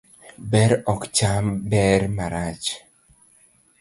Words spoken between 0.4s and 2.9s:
Ber ok cham ber marach